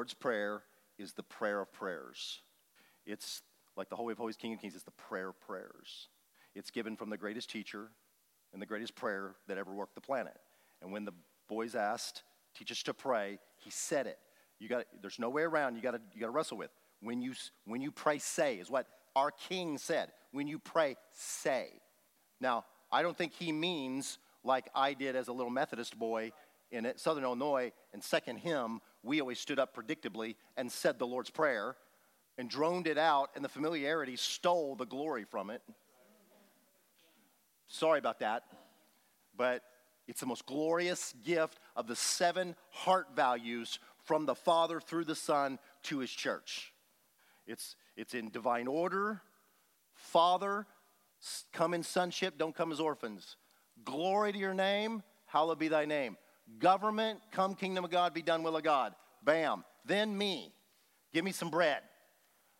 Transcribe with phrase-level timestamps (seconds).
[0.00, 0.62] Lord's Prayer
[0.98, 2.40] is the prayer of prayers.
[3.04, 3.42] It's
[3.76, 6.08] like the Holy of Holies, King of Kings, it's the prayer of prayers.
[6.54, 7.90] It's given from the greatest teacher
[8.54, 10.38] and the greatest prayer that ever walked the planet.
[10.80, 11.12] And when the
[11.50, 12.22] boys asked,
[12.56, 14.18] teach us to pray, he said it.
[14.58, 15.76] You got there's no way around.
[15.76, 16.70] You got to you got to wrestle with.
[17.02, 17.34] When you
[17.66, 20.12] when you pray, say is what our King said.
[20.32, 21.72] When you pray, say.
[22.40, 26.32] Now, I don't think he means like I did as a little Methodist boy
[26.70, 31.30] in Southern Illinois and second hymn, we always stood up predictably and said the Lord's
[31.30, 31.76] Prayer
[32.38, 35.62] and droned it out, and the familiarity stole the glory from it.
[37.68, 38.44] Sorry about that,
[39.36, 39.62] but
[40.08, 45.14] it's the most glorious gift of the seven heart values from the Father through the
[45.14, 46.72] Son to his church.
[47.46, 49.22] It's, it's in divine order.
[49.94, 50.66] Father,
[51.52, 53.36] come in sonship, don't come as orphans.
[53.84, 56.16] Glory to your name, hallowed be thy name.
[56.58, 58.94] Government, come kingdom of God, be done will of God.
[59.22, 59.64] Bam.
[59.84, 60.52] Then me.
[61.12, 61.80] Give me some bread.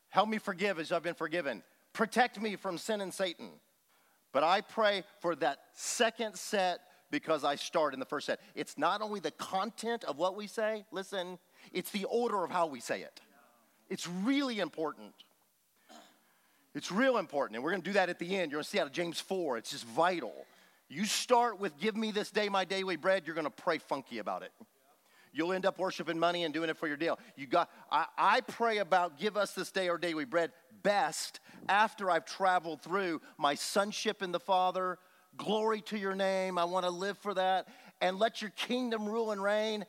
[0.09, 1.63] Help me forgive as I've been forgiven.
[1.93, 3.51] Protect me from sin and Satan.
[4.33, 6.81] But I pray for that second set
[7.11, 8.41] because I start in the first set.
[8.55, 11.39] It's not only the content of what we say, listen,
[11.73, 13.21] it's the order of how we say it.
[13.89, 15.13] It's really important.
[16.75, 17.57] It's real important.
[17.57, 18.53] And we're going to do that at the end.
[18.53, 19.59] You're going to see out of James 4.
[19.59, 20.47] It's just vital.
[20.91, 24.43] You start with, Give me this day my daily bread, you're to pray funky about
[24.43, 24.53] it.
[25.33, 27.17] You'll end up worshiping money and doing it for your deal.
[27.37, 30.51] You got, I, I pray about give us this day our daily bread
[30.83, 34.99] best after I've traveled through my sonship in the Father.
[35.37, 36.59] Glory to your name.
[36.59, 37.69] I want to live for that.
[38.01, 39.87] And let your kingdom rule and reign.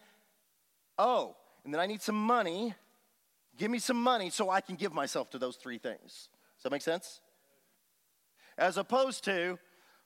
[0.99, 1.35] Oh,
[1.65, 2.75] and then I need some money.
[3.57, 6.29] Give me some money so I can give myself to those three things.
[6.57, 7.21] Does that make sense?
[8.59, 9.57] As opposed to,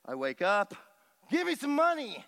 [0.08, 0.74] I wake up,
[1.30, 2.24] give me some money.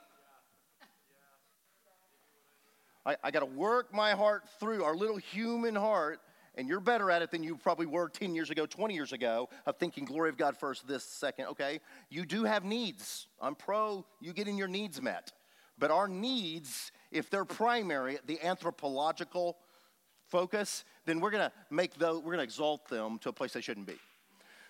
[3.07, 6.19] I, I got to work my heart through our little human heart,
[6.57, 9.49] and you're better at it than you probably were 10 years ago, 20 years ago,
[9.65, 11.47] of thinking glory of God first, this second.
[11.47, 11.79] Okay,
[12.11, 13.29] you do have needs.
[13.41, 15.33] I'm pro you getting your needs met.
[15.79, 19.57] But our needs, if they're primary, the anthropological
[20.27, 23.87] focus, then we're gonna make those, we're gonna exalt them to a place they shouldn't
[23.87, 23.97] be.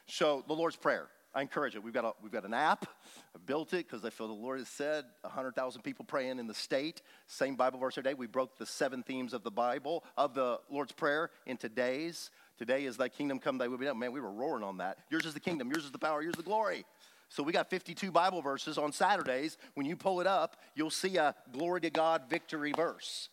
[0.06, 1.08] So the Lord's Prayer.
[1.34, 1.82] I encourage it.
[1.82, 2.86] We've got, a, we've got an app.
[3.34, 6.54] I built it because I feel the Lord has said 100,000 people praying in the
[6.54, 7.02] state.
[7.26, 8.14] Same Bible verse every day.
[8.14, 12.30] We broke the seven themes of the Bible, of the Lord's Prayer, into days.
[12.56, 13.98] Today is thy kingdom come, thy will be done.
[13.98, 14.98] Man, we were roaring on that.
[15.10, 16.84] Yours is the kingdom, yours is the power, yours is the glory.
[17.28, 19.58] So we got 52 Bible verses on Saturdays.
[19.74, 23.28] When you pull it up, you'll see a glory to God victory verse.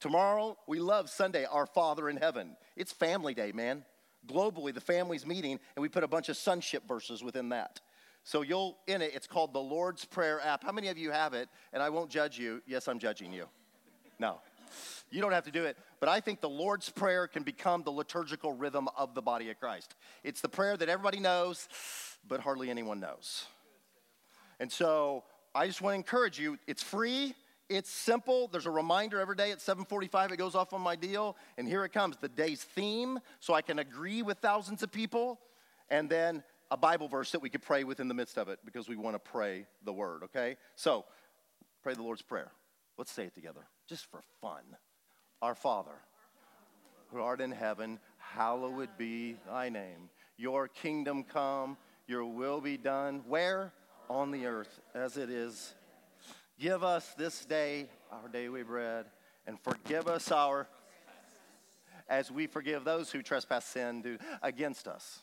[0.00, 2.56] Tomorrow, we love Sunday, our Father in heaven.
[2.76, 3.84] It's family day, man
[4.26, 7.80] globally, the family's meeting, and we put a bunch of sonship verses within that.
[8.24, 10.62] So you'll, in it, it's called the Lord's Prayer app.
[10.62, 11.48] How many of you have it?
[11.72, 12.60] And I won't judge you.
[12.66, 13.46] Yes, I'm judging you.
[14.18, 14.40] No.
[15.10, 15.78] You don't have to do it.
[16.00, 19.58] But I think the Lord's Prayer can become the liturgical rhythm of the body of
[19.58, 19.94] Christ.
[20.24, 21.68] It's the prayer that everybody knows,
[22.26, 23.46] but hardly anyone knows.
[24.60, 25.24] And so
[25.54, 27.34] I just want to encourage you it's free.
[27.68, 28.48] It's simple.
[28.48, 31.84] There's a reminder every day at 7:45 it goes off on my deal and here
[31.84, 35.38] it comes the day's theme so I can agree with thousands of people
[35.90, 38.58] and then a Bible verse that we could pray with in the midst of it
[38.64, 40.56] because we want to pray the word, okay?
[40.76, 41.04] So,
[41.82, 42.52] pray the Lord's prayer.
[42.98, 44.62] Let's say it together just for fun.
[45.40, 45.94] Our Father,
[47.10, 50.10] who art in heaven, hallowed be thy name.
[50.36, 51.76] Your kingdom come,
[52.06, 53.72] your will be done where?
[54.10, 55.74] On the earth as it is
[56.58, 59.06] Give us this day our daily bread,
[59.46, 60.66] and forgive us our
[62.08, 65.22] as we forgive those who trespass sin do against us.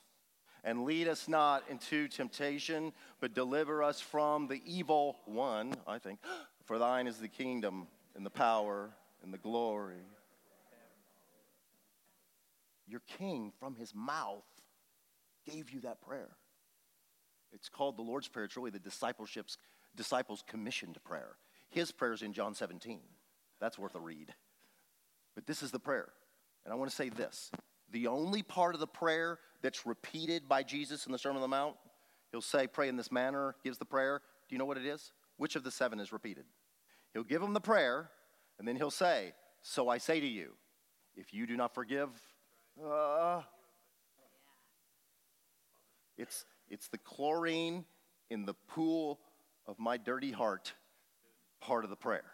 [0.64, 6.20] And lead us not into temptation, but deliver us from the evil one, I think.
[6.64, 8.90] For thine is the kingdom and the power
[9.22, 10.06] and the glory.
[12.88, 14.46] Your king, from his mouth,
[15.46, 16.30] gave you that prayer.
[17.52, 18.46] It's called the Lord's Prayer.
[18.46, 19.58] It's really the discipleship's
[19.96, 21.38] disciples commissioned prayer.
[21.70, 23.00] His prayer is in John 17.
[23.60, 24.34] That's worth a read.
[25.34, 26.10] But this is the prayer.
[26.64, 27.52] And I want to say this
[27.92, 31.48] the only part of the prayer that's repeated by Jesus in the Sermon on the
[31.48, 31.76] Mount,
[32.32, 34.22] he'll say, Pray in this manner, gives the prayer.
[34.50, 35.12] Do you know what it is?
[35.38, 36.46] Which of the seven is repeated?
[37.14, 38.10] He'll give them the prayer,
[38.60, 40.54] and then he'll say, So I say to you,
[41.16, 42.10] if you do not forgive,
[42.84, 43.42] uh,
[46.18, 47.86] it's, it's the chlorine
[48.30, 49.20] in the pool
[49.68, 50.74] of my dirty heart
[51.62, 52.26] part of the prayer.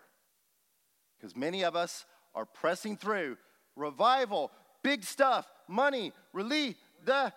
[1.18, 3.38] Because many of us are pressing through
[3.76, 4.52] revival,
[4.84, 6.76] big stuff, money, relief,
[7.06, 7.32] the,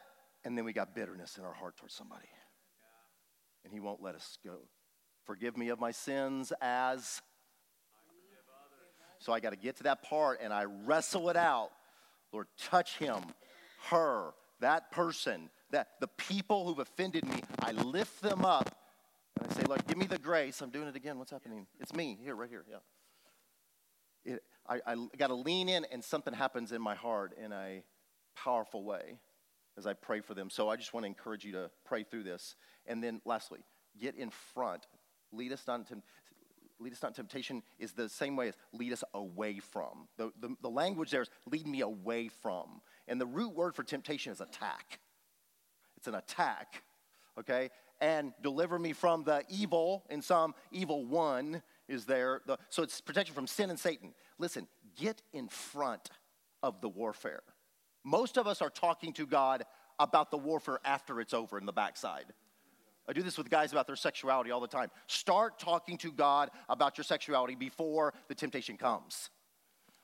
[0.45, 2.29] and then we got bitterness in our heart towards somebody.
[3.65, 4.59] And He won't let us go.
[5.25, 7.23] Forgive me of my sins as.
[9.19, 11.71] So I got to get to that part and I wrestle it out.
[12.31, 13.23] Lord, touch him,
[13.91, 17.43] her, that person, that the people who've offended me.
[17.61, 18.77] I lift them up
[19.41, 20.61] and I say, Lord, give me the grace.
[20.61, 21.19] I'm doing it again.
[21.19, 21.67] What's happening?
[21.81, 22.65] It's me here, right here.
[22.71, 24.35] Yeah.
[24.35, 27.83] It, I, I got to lean in, and something happens in my heart in a
[28.37, 29.19] powerful way
[29.77, 30.51] as I pray for them.
[30.51, 32.57] So I just want to encourage you to pray through this.
[32.87, 33.61] And then, lastly,
[34.01, 34.87] get in front.
[35.33, 35.97] Lead us not to
[36.81, 40.09] lead us not temptation is the same way as lead us away from.
[40.17, 42.81] The, the, the language there is lead me away from.
[43.07, 44.99] And the root word for temptation is attack.
[45.97, 46.83] It's an attack,
[47.39, 47.71] okay?
[48.01, 52.43] And deliver me from the evil, in some, evil one is there.
[52.47, 54.15] The, so it's protection from sin and Satan.
[54.39, 56.11] Listen, get in front
[56.63, 57.43] of the warfare.
[58.05, 59.65] Most of us are talking to God
[59.99, 62.27] about the warfare after it's over in the backside.
[63.09, 64.91] I do this with guys about their sexuality all the time.
[65.07, 69.31] Start talking to God about your sexuality before the temptation comes.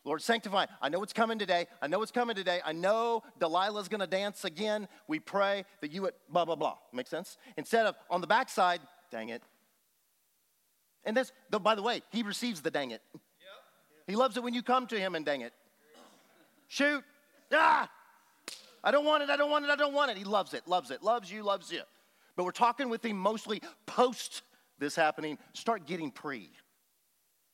[0.05, 0.67] Lord, sanctify.
[0.81, 1.67] I know it's coming today.
[1.82, 2.61] I know it's coming today.
[2.64, 4.88] I know Delilah's going to dance again.
[5.08, 6.76] We pray that you would blah, blah, blah.
[6.93, 7.37] Make sense?
[7.56, 8.81] Instead of on the backside,
[9.11, 9.43] dang it.
[11.05, 13.02] And this, though, by the way, he receives the dang it.
[13.12, 13.23] Yep.
[14.06, 15.52] He loves it when you come to him and dang it.
[16.69, 17.05] Shoot.
[17.52, 17.91] Ah!
[18.82, 19.29] I don't want it.
[19.29, 19.70] I don't want it.
[19.70, 20.17] I don't want it.
[20.17, 21.82] He loves it, loves it, loves you, loves you.
[22.37, 24.43] But we're talking with him mostly post
[24.79, 25.37] this happening.
[25.52, 26.50] Start getting pre.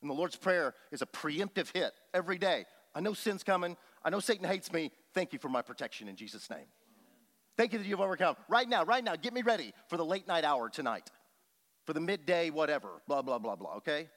[0.02, 2.66] And the Lord's Prayer is a preemptive hit every day.
[2.94, 3.76] I know sin's coming.
[4.04, 4.90] I know Satan hates me.
[5.14, 6.66] Thank you for my protection in Jesus' name.
[7.56, 8.37] Thank you that you've overcome.
[8.48, 11.10] Right now, right now, get me ready for the late night hour tonight,
[11.87, 14.08] for the midday, whatever, blah, blah, blah, blah, okay?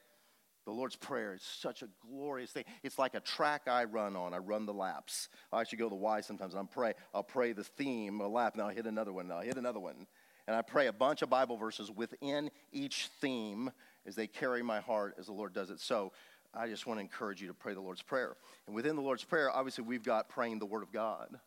[0.65, 2.65] The Lord's Prayer is such a glorious thing.
[2.83, 4.33] It's like a track I run on.
[4.33, 5.29] I run the laps.
[5.51, 6.53] I actually go the Y sometimes.
[6.53, 6.93] I'm pray.
[7.13, 9.79] I'll pray the theme, a lap, and I'll hit another one, and I'll hit another
[9.79, 10.05] one
[10.49, 13.69] and I pray a bunch of Bible verses within each theme
[14.05, 15.79] as they carry my heart as the Lord does it.
[15.79, 16.11] So
[16.53, 18.35] I just want to encourage you to pray the Lord's Prayer.
[18.65, 21.39] And within the Lord's Prayer, obviously, we've got praying the Word of God.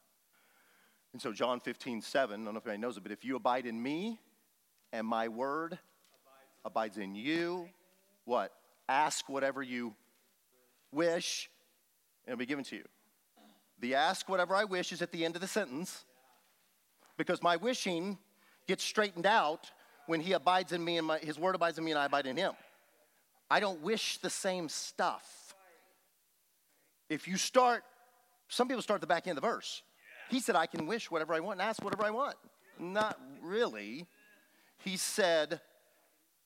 [1.13, 3.37] And so, John 15, 7, I don't know if anybody knows it, but if you
[3.37, 4.19] abide in me
[4.93, 5.79] and my word
[6.65, 7.69] abides in you,
[8.25, 8.53] what?
[8.89, 9.95] Ask whatever you
[10.91, 11.51] wish,
[12.25, 12.85] and it'll be given to you.
[13.81, 16.05] The ask whatever I wish is at the end of the sentence
[17.17, 18.17] because my wishing
[18.67, 19.71] gets straightened out
[20.13, 22.27] when he abides in me and my, his word abides in me and I abide
[22.27, 22.53] in him.
[23.51, 25.55] I don't wish the same stuff.
[27.09, 27.83] If you start,
[28.49, 29.83] some people start at the back end of the verse.
[30.29, 32.37] He said, I can wish whatever I want and ask whatever I want.
[32.79, 34.07] Not really.
[34.85, 35.63] He said,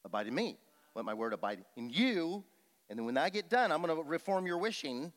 [0.04, 0.58] Abide in me.
[0.94, 2.44] Let my word abide in you.
[2.88, 5.12] And then when I get done, I'm going to reform your wishing.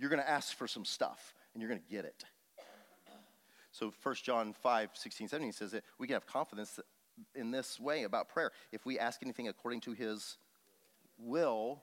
[0.00, 2.24] You're going to ask for some stuff and you're going to get it.
[3.70, 6.80] So 1 John 5, 16, 17 says that we can have confidence
[7.34, 8.52] in this way about prayer.
[8.72, 10.36] If we ask anything according to his
[11.18, 11.82] will,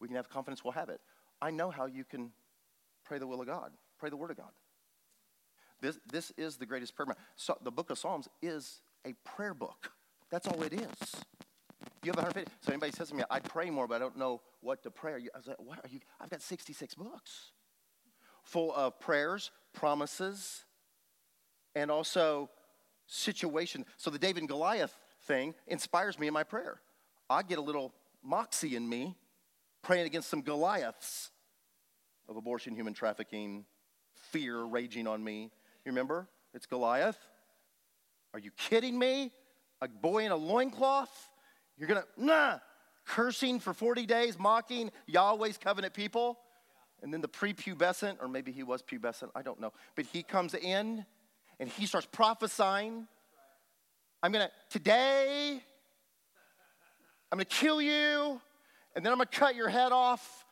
[0.00, 1.00] we can have confidence we'll have it.
[1.40, 2.30] I know how you can
[3.04, 4.52] pray the will of God, pray the word of God.
[5.80, 7.14] This, this is the greatest prayer.
[7.36, 9.92] So the book of Psalms is a prayer book.
[10.30, 11.22] That's all it is.
[12.02, 12.50] You have 150.
[12.60, 15.12] So anybody says to me, I pray more, but I don't know what to pray.
[15.12, 16.00] I was like, what are you?
[16.20, 17.52] I've got 66 books
[18.42, 20.64] full of prayers, promises,
[21.74, 22.48] and also
[23.06, 23.84] situation.
[23.96, 26.80] So the David and Goliath thing inspires me in my prayer.
[27.28, 29.16] I get a little moxie in me
[29.82, 31.30] praying against some Goliaths
[32.28, 33.64] of abortion, human trafficking,
[34.14, 35.50] fear raging on me.
[35.84, 36.28] You remember?
[36.54, 37.18] It's Goliath.
[38.34, 39.32] Are you kidding me?
[39.80, 41.30] A boy in a loincloth?
[41.76, 42.58] You're gonna, nah,
[43.06, 46.38] cursing for 40 days, mocking Yahweh's covenant people.
[47.02, 49.72] And then the prepubescent, or maybe he was pubescent, I don't know.
[49.94, 51.04] But he comes in
[51.58, 53.06] and he starts prophesying.
[54.22, 55.60] I'm gonna, today,
[57.30, 58.40] I'm gonna kill you,
[58.94, 60.44] and then I'm gonna cut your head off,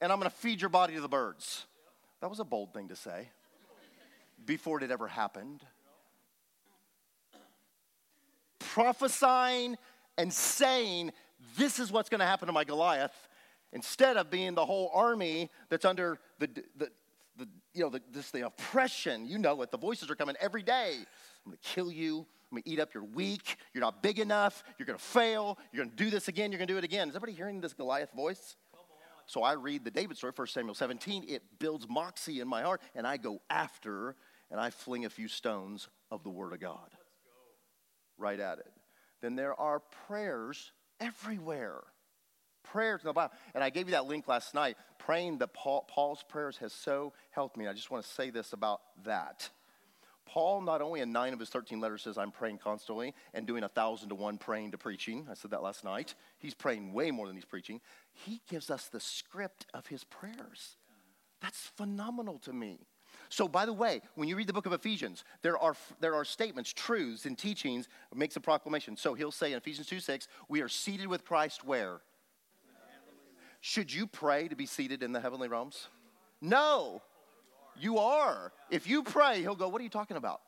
[0.00, 1.66] and I'm gonna feed your body to the birds.
[2.20, 3.28] That was a bold thing to say
[4.44, 5.62] before it had ever happened.
[8.58, 9.76] Prophesying
[10.18, 11.12] and saying,
[11.56, 13.28] This is what's gonna happen to my Goliath,
[13.72, 16.90] instead of being the whole army that's under the, the,
[17.36, 19.26] the, you know, the, this, the oppression.
[19.26, 19.70] You know it.
[19.70, 20.96] The voices are coming every day.
[21.44, 22.26] I'm going to kill you.
[22.50, 22.94] I'm going to eat up.
[22.94, 23.56] You're weak.
[23.72, 24.62] You're not big enough.
[24.78, 25.58] You're going to fail.
[25.72, 26.52] You're going to do this again.
[26.52, 27.08] You're going to do it again.
[27.08, 28.56] Is everybody hearing this Goliath voice?
[29.26, 31.24] So I read the David story, 1 Samuel 17.
[31.28, 34.16] It builds moxie in my heart, and I go after
[34.50, 36.90] and I fling a few stones of the Word of God
[38.18, 38.70] right at it.
[39.22, 41.80] Then there are prayers everywhere
[42.74, 43.32] prayers in the Bible.
[43.54, 44.76] And I gave you that link last night.
[44.98, 47.68] Praying that Paul, Paul's prayers has so helped me.
[47.68, 49.48] I just want to say this about that.
[50.26, 53.62] Paul, not only in nine of his 13 letters, says, I'm praying constantly and doing
[53.62, 55.28] a thousand to one praying to preaching.
[55.30, 56.14] I said that last night.
[56.38, 57.80] He's praying way more than he's preaching.
[58.12, 60.76] He gives us the script of his prayers.
[61.40, 62.80] That's phenomenal to me.
[63.28, 66.24] So, by the way, when you read the book of Ephesians, there are, there are
[66.24, 68.96] statements, truths, and teachings, makes a proclamation.
[68.96, 72.00] So he'll say in Ephesians 2 6, we are seated with Christ where?
[73.66, 75.88] Should you pray to be seated in the heavenly realms?
[76.42, 77.00] No,
[77.80, 78.52] you are.
[78.70, 80.42] If you pray, he'll go, What are you talking about?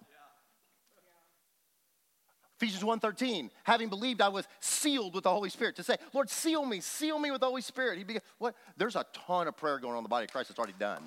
[2.60, 5.76] Ephesians 1:13, having believed I was sealed with the Holy Spirit.
[5.76, 7.96] To say, Lord, seal me, seal me with the Holy Spirit.
[7.96, 8.54] He began, what?
[8.76, 11.02] There's a ton of prayer going on in the body of Christ that's already done.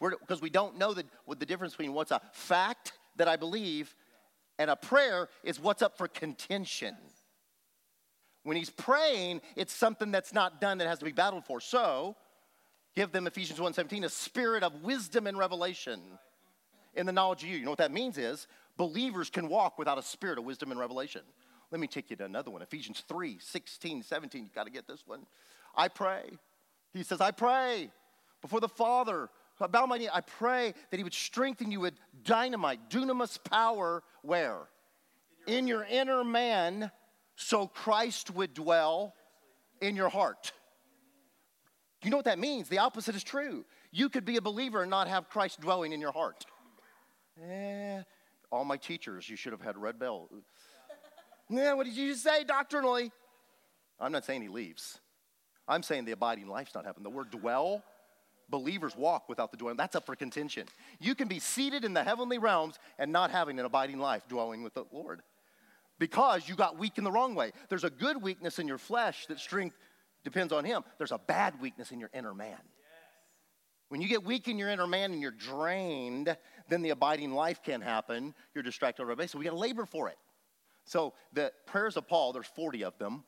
[0.00, 3.94] Because we don't know the, what the difference between what's a fact that I believe
[4.58, 6.96] and a prayer is what's up for contention.
[8.42, 11.60] When he's praying, it's something that's not done that has to be battled for.
[11.60, 12.16] So,
[12.94, 16.00] give them Ephesians 1:17, a spirit of wisdom and revelation
[16.94, 17.58] in the knowledge of you.
[17.58, 20.80] You know what that means is believers can walk without a spirit of wisdom and
[20.80, 21.22] revelation.
[21.70, 22.62] Let me take you to another one.
[22.62, 24.44] Ephesians 3, 16, 17.
[24.44, 25.26] You got to get this one.
[25.76, 26.30] I pray.
[26.92, 27.90] He says, I pray
[28.42, 29.28] before the Father.
[29.70, 30.08] Bow my knee.
[30.12, 31.94] I pray that He would strengthen you with
[32.24, 34.62] dynamite, dunamis power, where?
[35.46, 36.90] In your inner man,
[37.40, 39.14] so Christ would dwell
[39.80, 40.52] in your heart.
[42.04, 42.68] You know what that means?
[42.68, 43.64] The opposite is true.
[43.90, 46.44] You could be a believer and not have Christ dwelling in your heart.
[47.42, 48.02] Eh,
[48.52, 50.28] all my teachers, you should have had red bell.
[51.48, 53.10] Yeah, what did you say doctrinally?
[53.98, 54.98] I'm not saying he leaves.
[55.66, 57.04] I'm saying the abiding life's not happening.
[57.04, 57.82] The word dwell,
[58.50, 59.78] believers walk without the dwelling.
[59.78, 60.66] That's up for contention.
[60.98, 64.62] You can be seated in the heavenly realms and not having an abiding life dwelling
[64.62, 65.22] with the Lord
[66.00, 67.52] because you got weak in the wrong way.
[67.68, 69.76] There's a good weakness in your flesh that strength
[70.24, 70.82] depends on Him.
[70.98, 72.58] There's a bad weakness in your inner man.
[73.90, 76.34] When you get weak in your inner man and you're drained,
[76.68, 78.34] then the abiding life can happen.
[78.54, 79.32] You're distracted over base.
[79.32, 80.16] So we got to labor for it.
[80.84, 83.24] So the prayers of Paul, there's 40 of them.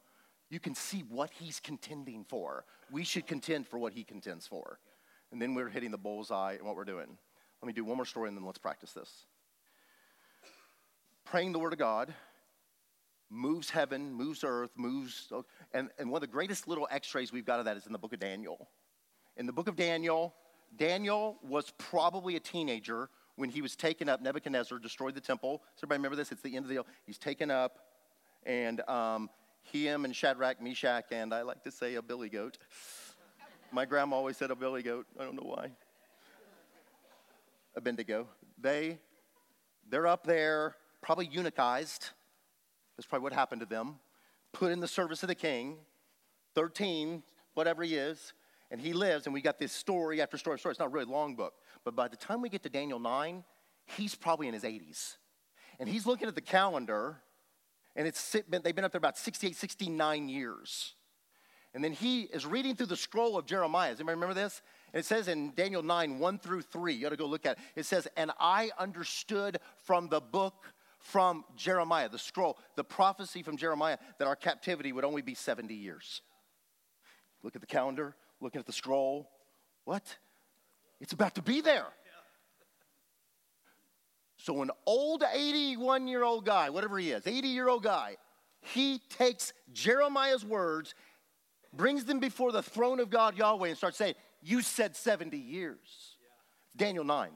[0.48, 2.64] You can see what he's contending for.
[2.90, 4.78] We should contend for what he contends for.
[5.30, 7.18] And then we're hitting the bullseye and what we're doing.
[7.60, 9.26] Let me do one more story and then let's practice this.
[11.24, 12.14] Praying the word of God
[13.32, 15.32] moves heaven, moves earth, moves.
[15.72, 17.92] And, and one of the greatest little x rays we've got of that is in
[17.92, 18.68] the book of Daniel.
[19.36, 20.34] In the book of Daniel,
[20.76, 24.20] Daniel was probably a teenager when he was taken up.
[24.20, 25.62] Nebuchadnezzar destroyed the temple.
[25.74, 26.30] Does everybody remember this?
[26.30, 26.86] It's the end of the deal.
[27.06, 27.78] He's taken up,
[28.44, 29.30] and um,
[29.62, 32.58] him and Shadrach, Meshach, and I like to say a billy goat.
[33.70, 35.06] My grandma always said a billy goat.
[35.18, 35.70] I don't know why.
[37.74, 38.28] Abednego.
[38.60, 38.98] They,
[39.88, 42.10] they're up there, probably eunuchized.
[42.96, 43.96] That's probably what happened to them.
[44.52, 45.78] Put in the service of the king.
[46.54, 47.22] 13,
[47.54, 48.32] whatever he is
[48.72, 50.70] and he lives, and we got this story after story after story.
[50.72, 51.52] It's not a really long book,
[51.84, 53.44] but by the time we get to Daniel 9,
[53.84, 55.16] he's probably in his 80s.
[55.78, 57.18] And he's looking at the calendar,
[57.94, 60.94] and it's they've been up there about 68, 69 years.
[61.74, 63.90] And then he is reading through the scroll of Jeremiah.
[63.90, 64.62] Does anybody remember this?
[64.94, 67.58] And it says in Daniel 9, 1 through 3, you got to go look at
[67.58, 67.64] it.
[67.76, 70.72] It says, And I understood from the book
[71.02, 75.74] from Jeremiah, the scroll, the prophecy from Jeremiah, that our captivity would only be 70
[75.74, 76.22] years.
[77.42, 79.28] Look at the calendar, looking at the scroll.
[79.84, 80.16] What?
[81.00, 81.88] It's about to be there.
[84.36, 88.16] So, an old 81 year old guy, whatever he is, 80 year old guy,
[88.60, 90.94] he takes Jeremiah's words,
[91.72, 95.78] brings them before the throne of God, Yahweh, and starts saying, You said 70 years.
[96.78, 96.86] Yeah.
[96.86, 97.30] Daniel 9.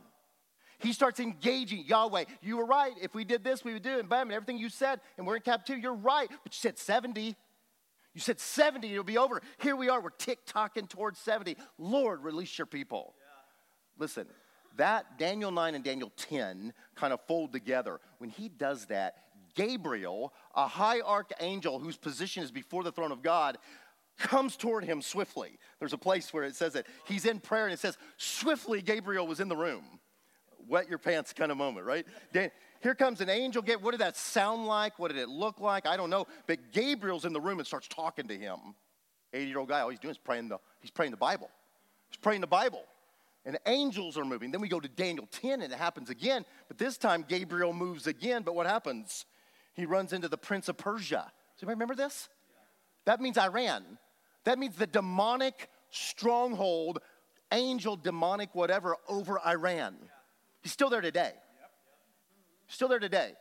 [0.78, 2.24] He starts engaging Yahweh.
[2.42, 2.92] You were right.
[3.00, 4.00] If we did this, we would do it.
[4.00, 6.28] And bam, and everything you said, and we're in captivity, you're right.
[6.28, 7.34] But you said 70.
[8.14, 9.42] You said 70, it'll be over.
[9.58, 11.54] Here we are, we're tick tocking towards 70.
[11.76, 13.14] Lord, release your people.
[13.18, 14.02] Yeah.
[14.02, 14.26] Listen,
[14.76, 18.00] that Daniel 9 and Daniel 10 kind of fold together.
[18.16, 19.16] When he does that,
[19.54, 23.58] Gabriel, a high archangel whose position is before the throne of God,
[24.18, 25.58] comes toward him swiftly.
[25.78, 29.26] There's a place where it says that he's in prayer and it says, swiftly Gabriel
[29.26, 29.84] was in the room.
[30.68, 32.06] Wet your pants kind of moment, right?
[32.82, 33.62] Here comes an angel.
[33.62, 34.98] Get what did that sound like?
[34.98, 35.86] What did it look like?
[35.86, 36.26] I don't know.
[36.46, 38.58] But Gabriel's in the room and starts talking to him.
[39.32, 41.50] 80 year old guy, all he's doing is praying the, he's praying the Bible.
[42.08, 42.84] He's praying the Bible.
[43.44, 44.50] And angels are moving.
[44.50, 46.44] Then we go to Daniel 10 and it happens again.
[46.68, 48.42] But this time Gabriel moves again.
[48.42, 49.24] But what happens?
[49.74, 51.30] He runs into the prince of Persia.
[51.54, 52.28] Does anybody remember this?
[53.04, 53.98] That means Iran.
[54.44, 56.98] That means the demonic stronghold,
[57.52, 59.96] angel, demonic, whatever, over Iran.
[60.66, 61.32] He's still there today
[62.68, 63.32] still there today.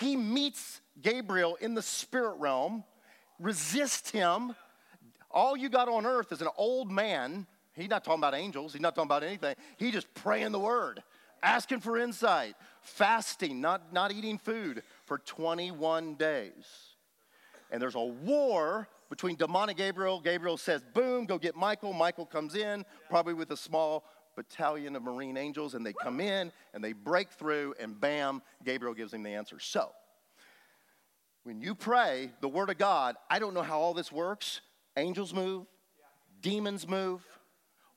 [0.00, 2.84] He meets Gabriel in the spirit realm,
[3.38, 4.54] resists him.
[5.30, 7.46] All you got on earth is an old man.
[7.74, 9.54] He's not talking about angels, he's not talking about anything.
[9.76, 11.02] He just praying the word.
[11.42, 16.52] asking for insight, fasting, not, not eating food for 21 days.
[17.70, 20.20] And there's a war between demonic Gabriel.
[20.20, 21.92] Gabriel says, boom, go get Michael.
[21.92, 24.04] Michael comes in, probably with a small
[24.36, 28.94] battalion of marine angels, and they come in and they break through, and bam, Gabriel
[28.94, 29.58] gives him the answer.
[29.58, 29.90] So,
[31.44, 34.60] when you pray the word of God, I don't know how all this works.
[34.96, 35.66] Angels move,
[36.40, 37.24] demons move,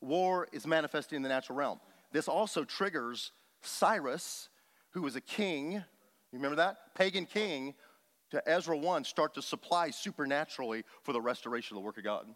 [0.01, 1.79] war is manifesting in the natural realm.
[2.11, 4.49] This also triggers Cyrus,
[4.91, 5.73] who was a king.
[5.73, 5.83] You
[6.33, 6.77] remember that?
[6.95, 7.75] Pagan king
[8.31, 12.27] to Ezra 1 start to supply supernaturally for the restoration of the work of God.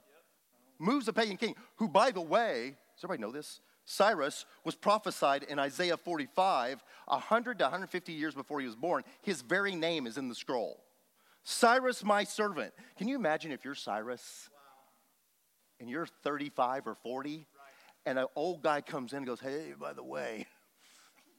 [0.78, 3.60] Moves a pagan king, who, by the way, does everybody know this?
[3.90, 9.04] Cyrus was prophesied in Isaiah 45, 100 to 150 years before he was born.
[9.24, 10.84] His very name is in the scroll.
[11.44, 12.72] Cyrus, my servant.
[13.00, 14.48] Can you imagine if you're Cyrus
[15.80, 17.48] and you're 35 or 40
[18.06, 20.46] and an old guy comes in and goes, Hey, by the way,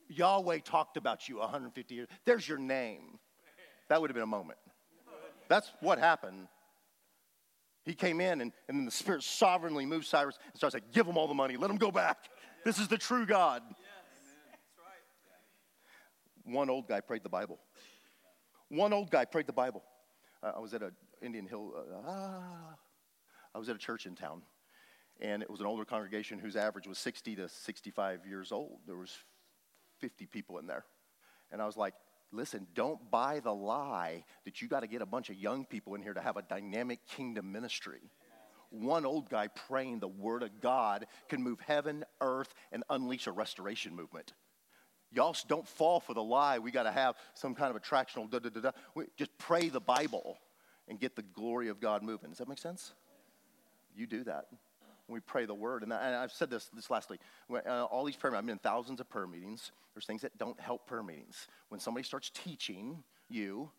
[0.09, 2.09] Yahweh talked about you 150 years.
[2.25, 3.21] There's your name.
[3.89, 4.59] That would have been a moment.
[5.49, 6.49] That's what happened.
[7.85, 11.07] He came in, and, and then the Spirit sovereignly moved Cyrus and started saying, Give
[11.07, 12.29] him all the money, let him go back.
[12.65, 13.63] This is the true God.
[16.45, 17.59] One old guy prayed the Bible.
[18.69, 19.83] One old guy prayed the Bible.
[20.43, 22.77] I was at a Indian Hill, uh, ah,
[23.55, 24.43] I was at a church in town,
[25.21, 28.79] and it was an older congregation whose average was 60 to 65 years old.
[28.87, 29.15] There was
[29.99, 30.85] 50 people in there.
[31.53, 31.95] And I was like,
[32.33, 35.95] listen, don't buy the lie that you got to get a bunch of young people
[35.95, 38.01] in here to have a dynamic kingdom ministry.
[38.71, 43.33] One old guy praying the word of God can move heaven, earth, and unleash a
[43.33, 44.33] restoration movement.
[45.13, 46.61] Y'all don't fall for the lie.
[46.61, 48.71] We got to have some kind of attractional da da da da.
[49.17, 50.39] Just pray the Bible
[50.89, 52.31] and get the glory of God moving.
[52.31, 52.93] Does that make sense?
[53.95, 54.47] You do that.
[55.09, 55.83] We pray the word.
[55.83, 57.19] And, I, have said this, this lastly.
[57.53, 59.73] Uh, all these prayer meetings, I've been in thousands of prayer meetings.
[59.95, 61.49] There's things that don't help prayer meetings.
[61.69, 63.71] When somebody starts teaching you,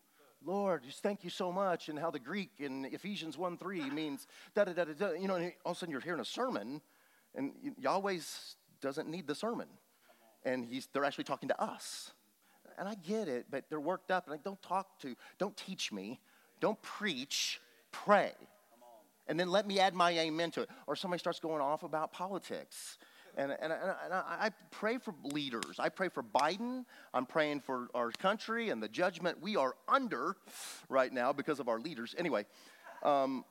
[0.44, 4.26] Lord, just thank you so much, and how the Greek in Ephesians 1 3 means
[4.54, 5.12] da da da da.
[5.12, 6.80] You know, all of a sudden you're hearing a sermon,
[7.34, 8.18] and Yahweh
[8.80, 9.68] doesn't need the sermon
[10.44, 12.12] and he's, they're actually talking to us.
[12.78, 15.92] And I get it, but they're worked up, and like, don't talk to, don't teach
[15.92, 16.20] me,
[16.60, 18.32] don't preach, pray.
[19.28, 20.70] And then let me add my amen to it.
[20.86, 22.98] Or somebody starts going off about politics.
[23.36, 25.76] And, and, and, I pray for leaders.
[25.78, 26.84] I pray for Biden.
[27.14, 30.36] I'm praying for our country and the judgment we are under
[30.88, 32.14] right now because of our leaders.
[32.18, 32.44] Anyway,
[33.02, 33.44] um,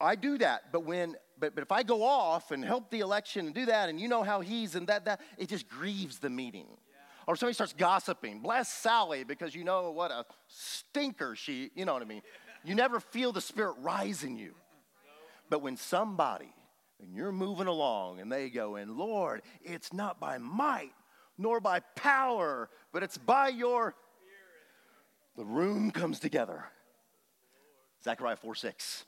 [0.00, 3.46] I do that, but when but, but if I go off and help the election
[3.46, 6.30] and do that, and you know how he's and that that it just grieves the
[6.30, 6.66] meeting.
[6.68, 6.98] Yeah.
[7.26, 11.94] Or somebody starts gossiping, bless Sally because you know what a stinker she, you know
[11.94, 12.22] what I mean.
[12.64, 14.54] You never feel the spirit rise in you.
[15.50, 16.52] But when somebody
[17.02, 20.92] and you're moving along and they go in, Lord, it's not by might
[21.36, 23.94] nor by power, but it's by your
[25.36, 26.64] the room comes together.
[28.04, 29.04] Zechariah 4 6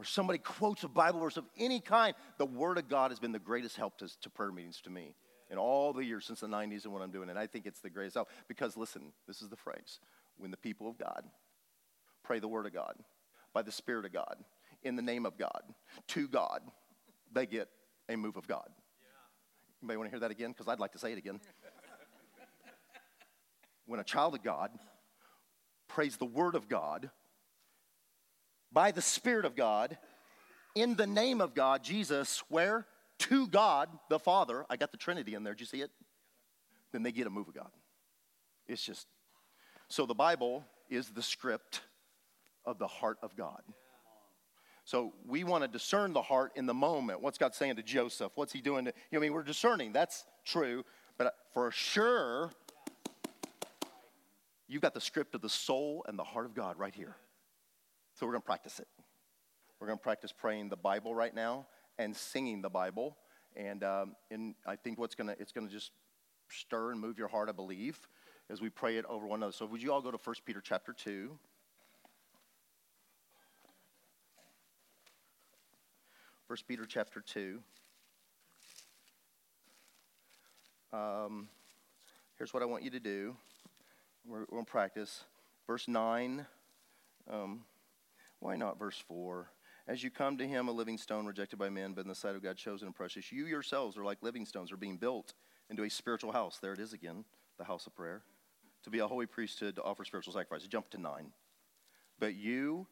[0.00, 3.32] or somebody quotes a Bible verse of any kind, the Word of God has been
[3.32, 5.14] the greatest help to, to prayer meetings to me
[5.50, 7.28] in all the years since the 90s and what I'm doing.
[7.28, 10.00] And I think it's the greatest help because, listen, this is the phrase
[10.38, 11.24] when the people of God
[12.22, 12.94] pray the Word of God
[13.52, 14.36] by the Spirit of God
[14.82, 15.62] in the name of God
[16.08, 16.62] to God,
[17.32, 17.68] they get
[18.08, 18.68] a move of God.
[19.80, 20.50] You may want to hear that again?
[20.50, 21.40] Because I'd like to say it again.
[23.86, 24.70] when a child of God
[25.88, 27.10] prays the Word of God,
[28.72, 29.98] by the Spirit of God,
[30.74, 32.86] in the name of God, Jesus, where?
[33.20, 34.64] To God the Father.
[34.70, 35.54] I got the Trinity in there.
[35.54, 35.90] Did you see it?
[36.92, 37.70] Then they get a move of God.
[38.68, 39.06] It's just.
[39.88, 41.80] So the Bible is the script
[42.64, 43.62] of the heart of God.
[44.84, 47.20] So we want to discern the heart in the moment.
[47.20, 48.32] What's God saying to Joseph?
[48.34, 48.86] What's he doing?
[48.86, 49.92] To, you know, I mean, we're discerning.
[49.92, 50.84] That's true.
[51.18, 52.50] But for sure,
[54.68, 57.16] you've got the script of the soul and the heart of God right here.
[58.14, 58.88] So we're going to practice it.
[59.80, 61.66] We're going to practice praying the Bible right now
[61.98, 63.16] and singing the Bible.
[63.56, 65.92] And, um, and I think what's going to, it's going to just
[66.48, 67.98] stir and move your heart, I believe,
[68.48, 69.52] as we pray it over one another.
[69.52, 71.38] So would you all go to 1 Peter chapter 2?
[76.50, 77.60] First Peter chapter 2.
[80.92, 81.48] Um,
[82.36, 83.36] here's what I want you to do.
[84.26, 85.22] We're, we're going to practice.
[85.68, 86.44] Verse 9.
[87.30, 87.60] Um,
[88.40, 89.48] why not verse 4?
[89.86, 92.34] As you come to him, a living stone rejected by men, but in the sight
[92.34, 95.34] of God chosen and precious, you yourselves are like living stones, are being built
[95.70, 96.58] into a spiritual house.
[96.60, 97.24] There it is again,
[97.58, 98.24] the house of prayer.
[98.82, 100.66] To be a holy priesthood, to offer spiritual sacrifices.
[100.66, 101.30] Jump to 9.
[102.18, 102.88] But you,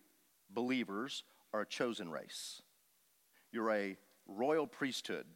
[0.49, 2.63] believers, are a chosen race.
[3.59, 3.97] You're a
[4.29, 5.27] royal priesthood.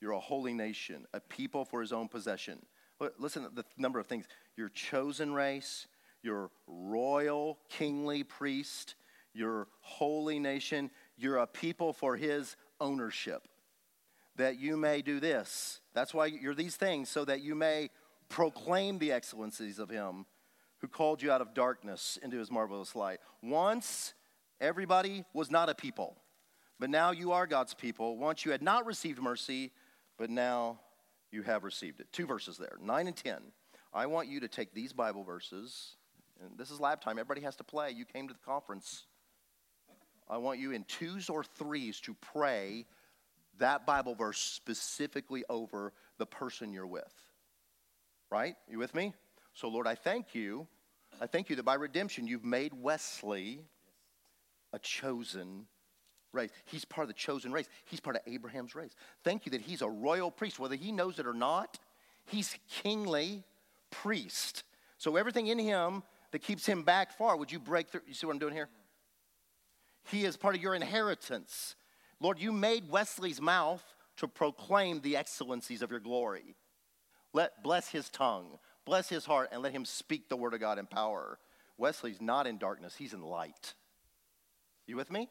[0.00, 2.64] You're a holy nation, a people for his own possession.
[3.18, 4.24] Listen the number of things.
[4.56, 5.86] Your chosen race,
[6.22, 8.94] your royal, kingly priest,
[9.34, 10.90] your holy nation.
[11.18, 13.48] You're a people for his ownership.
[14.36, 15.80] That you may do this.
[15.92, 17.90] That's why you're these things, so that you may
[18.30, 20.24] proclaim the excellencies of him
[20.78, 23.18] who called you out of darkness into his marvelous light.
[23.42, 24.14] Once,
[24.58, 26.16] everybody was not a people,
[26.78, 28.16] but now you are God's people.
[28.16, 29.72] Once you had not received mercy,
[30.18, 30.80] but now
[31.30, 32.06] you have received it.
[32.12, 33.36] Two verses there, 9 and 10.
[33.92, 35.96] I want you to take these Bible verses,
[36.40, 37.18] and this is lab time.
[37.18, 37.90] Everybody has to play.
[37.90, 39.04] You came to the conference.
[40.28, 42.86] I want you in twos or threes to pray
[43.58, 47.12] that Bible verse specifically over the person you're with.
[48.30, 48.56] Right?
[48.68, 49.14] You with me?
[49.52, 50.66] So, Lord, I thank you.
[51.20, 53.60] I thank you that by redemption you've made Wesley
[54.72, 55.66] a chosen
[56.34, 56.50] race.
[56.66, 57.68] He's part of the chosen race.
[57.84, 58.94] He's part of Abraham's race.
[59.22, 61.78] Thank you that he's a royal priest, whether he knows it or not.
[62.26, 63.44] He's kingly
[63.90, 64.64] priest.
[64.98, 68.02] So everything in him that keeps him back far, would you break through?
[68.06, 68.68] You see what I'm doing here?
[70.10, 71.76] He is part of your inheritance.
[72.20, 73.82] Lord, you made Wesley's mouth
[74.16, 76.56] to proclaim the excellencies of your glory.
[77.32, 80.78] Let bless his tongue, bless his heart, and let him speak the word of God
[80.78, 81.38] in power.
[81.76, 83.74] Wesley's not in darkness, he's in light.
[84.86, 85.28] You with me?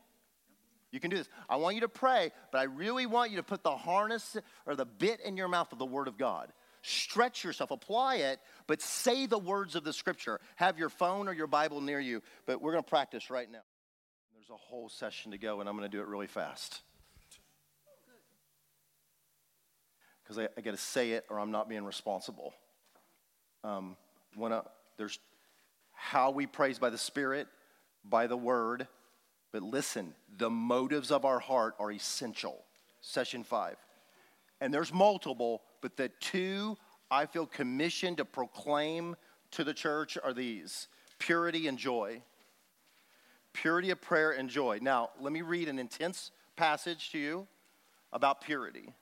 [0.94, 1.28] You can do this.
[1.50, 4.76] I want you to pray, but I really want you to put the harness or
[4.76, 6.54] the bit in your mouth of the Word of God.
[6.84, 10.40] Stretch yourself, apply it, but say the words of the Scripture.
[10.56, 13.64] Have your phone or your Bible near you, but we're going to practice right now.
[14.36, 16.82] There's a whole session to go, and I'm going to do it really fast.
[20.24, 22.54] Because I, I got to say it, or I'm not being responsible.
[23.64, 23.98] Um,
[24.36, 24.62] when I,
[24.98, 25.18] there's
[25.92, 27.48] how we praise by the Spirit,
[28.06, 28.88] by the Word
[29.54, 32.66] but listen, the motives of our heart are essential.
[33.00, 33.78] Session five.
[34.60, 36.78] And there's multiple, but the two
[37.12, 39.16] I feel commissioned to proclaim
[39.52, 40.88] to the church are these
[41.20, 42.22] purity and joy.
[43.54, 44.80] Purity of prayer and joy.
[44.82, 47.48] Now, let me read an intense passage to you
[48.12, 48.94] about purity.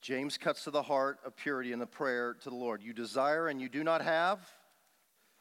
[0.00, 2.82] James cuts to the heart of purity in the prayer to the Lord.
[2.82, 4.38] You desire and you do not have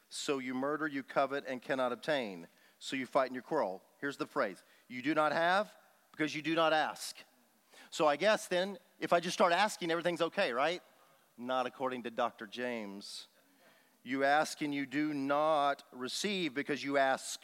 [0.10, 2.48] so you murder, you covet, and cannot obtain.
[2.80, 3.82] So you fight and you quarrel.
[4.00, 5.72] Here's the phrase You do not have
[6.12, 7.16] because you do not ask.
[7.90, 10.82] So I guess then, if I just start asking, everything's okay, right?
[11.38, 12.48] Not according to Dr.
[12.48, 13.28] James.
[14.04, 17.42] You ask and you do not receive because you ask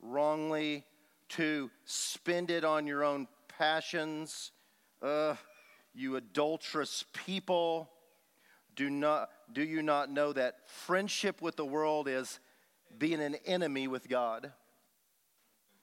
[0.00, 0.84] wrongly
[1.30, 4.52] to spend it on your own passions.
[5.02, 5.34] Uh,
[5.94, 7.90] you adulterous people.
[8.76, 12.40] Do, not, do you not know that friendship with the world is
[12.98, 14.52] being an enemy with God?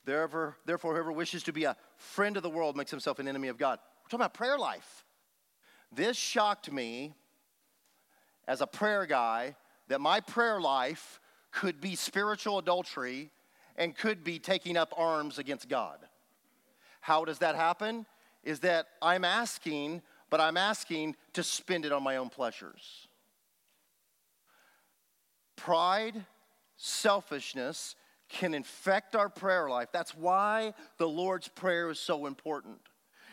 [0.05, 3.57] Therefore, whoever wishes to be a friend of the world makes himself an enemy of
[3.57, 3.79] God.
[4.03, 5.03] We're talking about prayer life.
[5.91, 7.13] This shocked me
[8.47, 9.55] as a prayer guy
[9.87, 11.19] that my prayer life
[11.51, 13.31] could be spiritual adultery
[13.75, 15.99] and could be taking up arms against God.
[17.01, 18.05] How does that happen?
[18.43, 23.07] Is that I'm asking but I'm asking to spend it on my own pleasures.
[25.55, 26.25] Pride,
[26.77, 27.95] selfishness
[28.29, 29.89] can infect our prayer life.
[29.91, 32.79] That's why the Lord's Prayer is so important.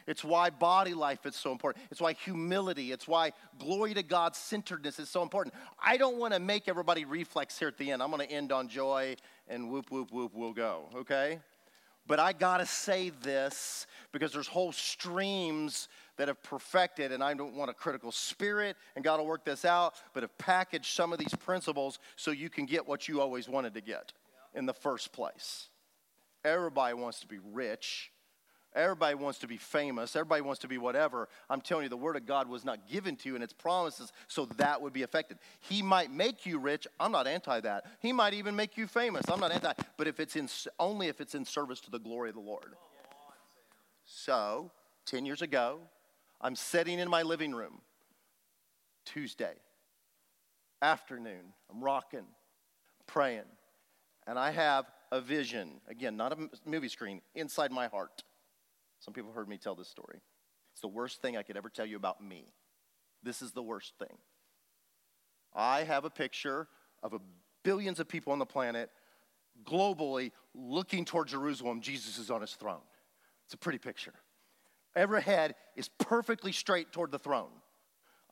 [0.07, 1.85] It's why body life is so important.
[1.91, 5.55] It's why humility, it's why glory to God centeredness is so important.
[5.83, 8.03] I don't want to make everybody reflex here at the end.
[8.03, 9.17] I'm going to end on joy
[9.49, 11.39] and whoop, whoop, whoop, we'll go, okay?
[12.07, 17.35] But I got to say this because there's whole streams that have perfected, and I
[17.35, 21.13] don't want a critical spirit, and God will work this out, but have packaged some
[21.13, 24.13] of these principles so you can get what you always wanted to get
[24.55, 25.69] in the first place.
[26.45, 28.11] Everybody wants to be rich.
[28.75, 30.17] Everybody wants to be famous.
[30.17, 31.29] Everybody wants to be whatever.
[31.51, 34.13] I'm telling you, the Word of God was not given to you and its promises
[34.29, 35.39] so that would be affected.
[35.61, 36.87] He might make you rich.
[36.99, 37.85] I'm not anti that.
[38.01, 39.29] He might even make you famous.
[39.29, 39.73] I'm not anti.
[39.99, 40.49] But if it's in,
[40.79, 42.73] only if it's in service to the glory of the Lord.
[44.07, 44.71] So,
[45.07, 45.81] 10 years ago,
[46.43, 47.81] I'm sitting in my living room,
[49.05, 49.55] Tuesday
[50.81, 51.55] afternoon.
[51.71, 52.27] I'm rocking,
[53.07, 53.43] praying,
[54.27, 55.81] and I have a vision.
[55.89, 58.25] Again, not a movie screen, inside my heart.
[58.99, 60.21] Some people heard me tell this story.
[60.73, 62.47] It's the worst thing I could ever tell you about me.
[63.23, 64.17] This is the worst thing.
[65.55, 66.67] I have a picture
[67.03, 67.21] of a
[67.63, 68.91] billions of people on the planet
[69.65, 71.81] globally looking toward Jerusalem.
[71.81, 72.81] Jesus is on his throne.
[73.45, 74.15] It's a pretty picture.
[74.95, 77.51] Every head is perfectly straight toward the throne.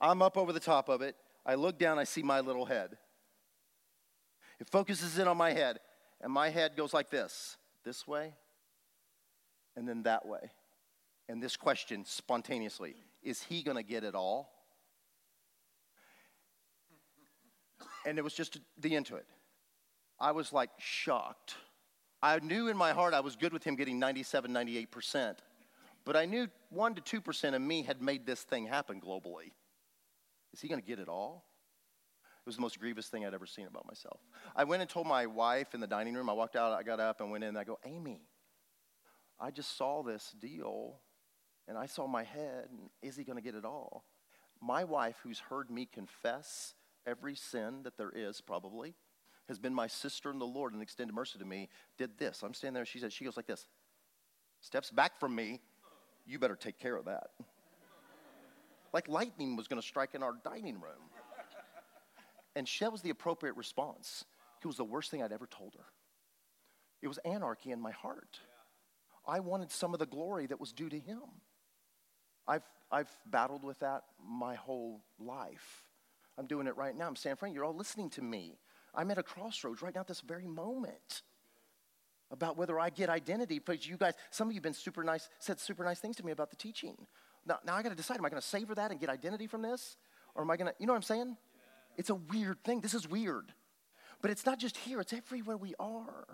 [0.00, 1.16] I'm up over the top of it.
[1.44, 2.98] I look down, I see my little head.
[4.58, 5.80] It focuses in on my head,
[6.20, 8.34] and my head goes like this this way,
[9.74, 10.50] and then that way.
[11.30, 14.50] and this question spontaneously is he going to get it all?
[18.04, 19.26] And it was just the end to it.
[20.18, 21.54] I was like shocked.
[22.22, 25.36] I knew in my heart I was good with him getting 97, 98%,
[26.04, 29.52] but I knew 1% to 2% of me had made this thing happen globally.
[30.52, 31.44] Is he going to get it all?
[32.40, 34.20] It was the most grievous thing I'd ever seen about myself.
[34.56, 36.30] I went and told my wife in the dining room.
[36.30, 38.22] I walked out, I got up and went in, and I go, Amy,
[39.38, 41.00] I just saw this deal
[41.68, 42.68] and I saw my head,
[43.00, 44.04] is he going to get it all?
[44.60, 46.74] My wife, who's heard me confess
[47.06, 48.94] every sin that there is, probably,
[49.48, 52.42] has been my sister in the Lord and extended mercy to me, did this.
[52.42, 53.68] I'm standing there, she said, she goes like this,
[54.60, 55.60] steps back from me,
[56.26, 57.30] you better take care of that.
[58.92, 61.10] like lightning was going to strike in our dining room.
[62.56, 64.24] And that was the appropriate response.
[64.62, 65.84] It was the worst thing I'd ever told her.
[67.02, 68.40] It was anarchy in my heart.
[69.26, 71.20] I wanted some of the glory that was due to him.
[72.46, 75.84] I've, I've battled with that my whole life.
[76.36, 77.06] I'm doing it right now.
[77.06, 77.56] I'm of you.
[77.56, 78.58] You're all listening to me.
[78.94, 81.22] I'm at a crossroads right now at this very moment
[82.30, 85.28] about whether I get identity because you guys, some of you have been super nice,
[85.38, 86.96] said super nice things to me about the teaching.
[87.46, 89.46] Now, now I got to decide am I going to savor that and get identity
[89.46, 89.96] from this?
[90.34, 91.36] Or am I going to, you know what I'm saying?
[91.96, 92.80] It's a weird thing.
[92.80, 93.52] This is weird.
[94.22, 96.26] But it's not just here, it's everywhere we are.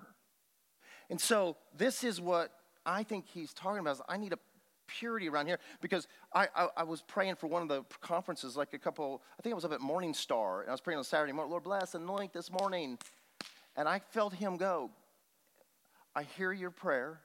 [1.09, 2.51] And so this is what
[2.85, 3.97] I think he's talking about.
[3.97, 4.39] Is I need a
[4.87, 8.73] purity around here because I, I, I, was praying for one of the conferences like
[8.73, 11.05] a couple, I think I was up at Morning Star, and I was praying on
[11.05, 12.99] Saturday morning, Lord bless, anoint this morning.
[13.77, 14.91] And I felt him go,
[16.17, 17.21] I hear your prayer.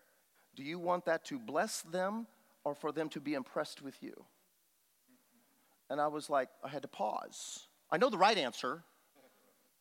[0.53, 2.27] Do you want that to bless them
[2.65, 4.25] or for them to be impressed with you?
[5.89, 7.67] And I was like, I had to pause.
[7.89, 8.83] I know the right answer.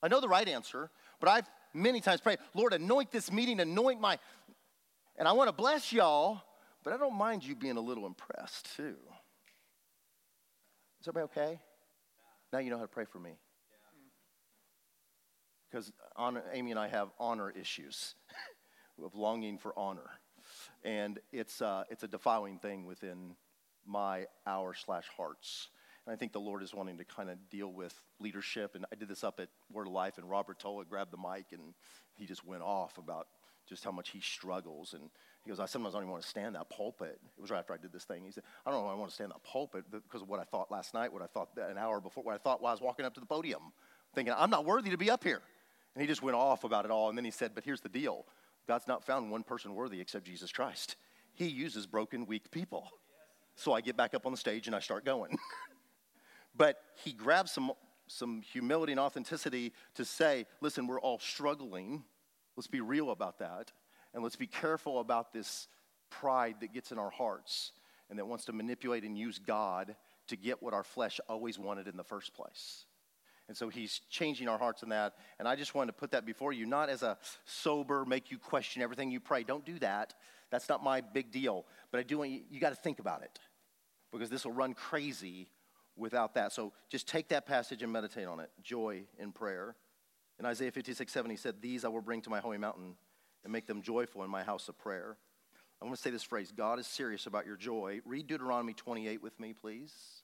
[0.00, 4.00] I know the right answer, but I've many times prayed, Lord, anoint this meeting, anoint
[4.00, 4.16] my.
[5.18, 6.40] And I want to bless y'all,
[6.84, 8.96] but I don't mind you being a little impressed too.
[11.00, 11.60] Is everybody okay?
[12.52, 13.32] Now you know how to pray for me.
[15.68, 15.92] Because
[16.52, 18.14] Amy and I have honor issues
[19.04, 20.10] of longing for honor.
[20.84, 23.36] And it's, uh, it's a defiling thing within
[23.86, 25.68] my our slash hearts.
[26.06, 28.74] And I think the Lord is wanting to kind of deal with leadership.
[28.74, 31.46] And I did this up at Word of Life, and Robert Tola grabbed the mic
[31.52, 31.74] and
[32.16, 33.28] he just went off about
[33.68, 34.94] just how much he struggles.
[34.94, 35.10] And
[35.44, 37.18] he goes, I sometimes don't even want to stand that pulpit.
[37.36, 38.24] It was right after I did this thing.
[38.24, 40.44] He said, I don't know I want to stand that pulpit because of what I
[40.44, 42.80] thought last night, what I thought an hour before, what I thought while I was
[42.80, 43.72] walking up to the podium,
[44.14, 45.40] thinking, I'm not worthy to be up here.
[45.94, 47.08] And he just went off about it all.
[47.08, 48.26] And then he said, But here's the deal
[48.66, 50.96] God's not found one person worthy except Jesus Christ.
[51.32, 52.88] He uses broken, weak people.
[53.56, 55.36] So I get back up on the stage and I start going.
[56.56, 57.72] But he grabs some,
[58.06, 62.04] some humility and authenticity to say, listen, we're all struggling.
[62.56, 63.72] Let's be real about that.
[64.12, 65.68] And let's be careful about this
[66.10, 67.72] pride that gets in our hearts
[68.08, 69.94] and that wants to manipulate and use God
[70.26, 72.84] to get what our flesh always wanted in the first place.
[73.50, 75.14] And so he's changing our hearts in that.
[75.40, 78.38] And I just wanted to put that before you, not as a sober, make you
[78.38, 79.42] question everything you pray.
[79.42, 80.14] Don't do that.
[80.52, 81.66] That's not my big deal.
[81.90, 83.40] But I do want you, you got to think about it
[84.12, 85.50] because this will run crazy
[85.96, 86.52] without that.
[86.52, 88.50] So just take that passage and meditate on it.
[88.62, 89.74] Joy in prayer.
[90.38, 92.94] In Isaiah 56, 7, he said, These I will bring to my holy mountain
[93.42, 95.16] and make them joyful in my house of prayer.
[95.82, 98.00] I want to say this phrase God is serious about your joy.
[98.04, 100.22] Read Deuteronomy 28 with me, please.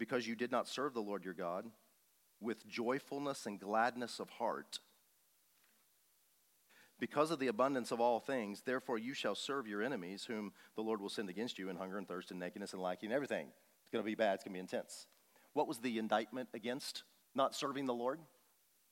[0.00, 1.66] Because you did not serve the Lord your God
[2.40, 4.78] with joyfulness and gladness of heart.
[6.98, 10.80] Because of the abundance of all things, therefore you shall serve your enemies, whom the
[10.82, 13.46] Lord will send against you in hunger and thirst and nakedness and lacking and everything.
[13.46, 15.06] It's going to be bad, it's going to be intense.
[15.52, 18.20] What was the indictment against not serving the Lord?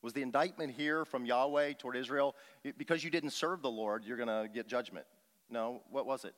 [0.02, 2.36] Was the indictment here from Yahweh toward Israel?
[2.76, 5.06] Because you didn't serve the Lord, you're going to get judgment.
[5.48, 6.34] No, what was it?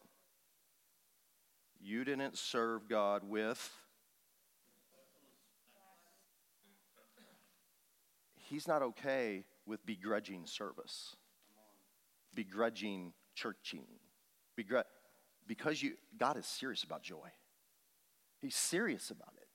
[1.80, 3.68] You didn't serve God with.
[8.50, 11.14] He's not okay with begrudging service,
[12.34, 13.86] begrudging churching.
[14.58, 14.82] Begr-
[15.46, 17.28] because you, God is serious about joy.
[18.40, 19.46] He's serious about it.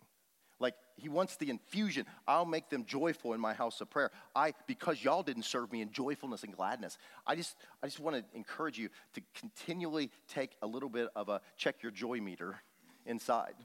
[0.62, 2.05] Like he wants the infusion.
[2.25, 4.12] I'll make them joyful in my house of prayer.
[4.34, 6.97] I because y'all didn't serve me in joyfulness and gladness.
[7.27, 11.27] I just I just want to encourage you to continually take a little bit of
[11.27, 12.62] a check your joy meter
[13.05, 13.55] inside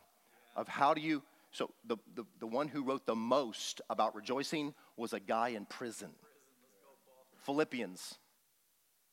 [0.57, 4.75] of how do you so the, the, the one who wrote the most about rejoicing
[4.97, 6.11] was a guy in prison.
[7.45, 8.17] Philippians.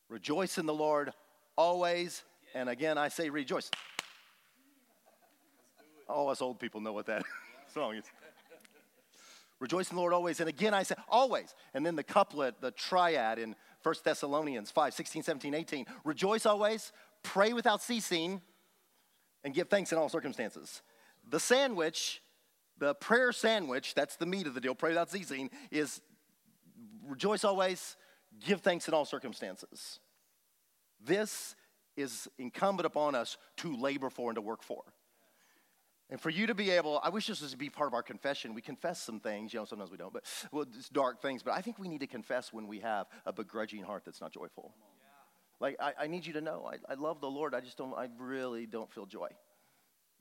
[0.10, 1.12] Rejoice in the Lord
[1.56, 2.24] always.
[2.54, 3.72] And again I say rejoice.
[6.08, 7.24] All us old people know what that
[7.74, 8.06] song is.
[9.60, 10.40] Rejoice in the Lord always.
[10.40, 11.54] And again, I say always.
[11.74, 15.86] And then the couplet, the triad in 1 Thessalonians 5 16, 17, 18.
[16.04, 16.92] Rejoice always,
[17.24, 18.42] pray without ceasing
[19.44, 20.82] and give thanks in all circumstances.
[21.30, 22.22] The sandwich,
[22.80, 26.02] the prayer sandwich, that's the meat of the deal, pray without ceasing, is
[27.08, 27.96] rejoice always,
[28.46, 30.00] give thanks in all circumstances.
[31.04, 31.56] This
[31.96, 34.84] is incumbent upon us to labor for and to work for.
[36.10, 38.04] And for you to be able, I wish this was to be part of our
[38.04, 38.54] confession.
[38.54, 41.44] We confess some things, you know, sometimes we don't, but well, it's dark things.
[41.44, 44.32] But I think we need to confess when we have a begrudging heart that's not
[44.32, 44.74] joyful.
[45.60, 47.54] Like, I, I need you to know, I, I love the Lord.
[47.54, 49.30] I just don't, I really don't feel joy.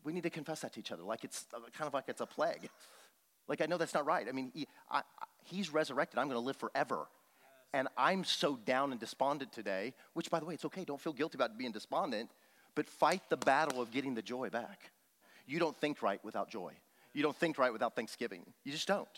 [0.06, 2.20] We need to confess that to each other, like it's uh, kind of like it's
[2.20, 2.70] a plague.
[3.48, 4.26] Like, I know that's not right.
[4.28, 5.02] I mean, he, I,
[5.44, 6.18] he's resurrected.
[6.18, 7.06] I'm going to live forever.
[7.72, 10.84] And I'm so down and despondent today, which, by the way, it's okay.
[10.84, 12.30] Don't feel guilty about being despondent,
[12.74, 14.90] but fight the battle of getting the joy back.
[15.46, 16.72] You don't think right without joy.
[17.12, 18.44] You don't think right without thanksgiving.
[18.64, 19.08] You just don't.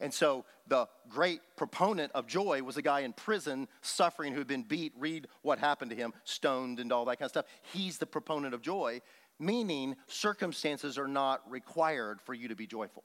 [0.00, 4.48] And so the great proponent of joy was a guy in prison suffering who had
[4.48, 4.92] been beat.
[4.98, 7.46] Read what happened to him, stoned and all that kind of stuff.
[7.72, 9.00] He's the proponent of joy,
[9.38, 13.04] meaning circumstances are not required for you to be joyful.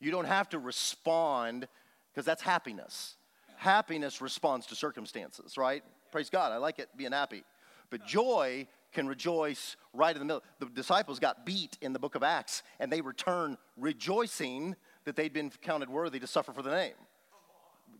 [0.00, 1.66] You don't have to respond
[2.12, 3.16] because that's happiness.
[3.56, 5.82] Happiness responds to circumstances, right?
[6.12, 6.52] Praise God.
[6.52, 7.44] I like it being happy.
[7.90, 10.42] But joy can rejoice right in the middle.
[10.58, 15.32] The disciples got beat in the book of Acts, and they returned rejoicing that they'd
[15.32, 16.94] been counted worthy to suffer for the name.